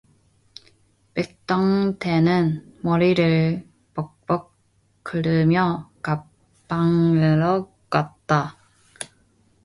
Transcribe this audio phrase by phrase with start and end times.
[1.13, 3.63] 백통테는 머리를
[3.93, 4.57] 벅벅
[5.03, 8.57] 긁으며 갑판으로 갔다.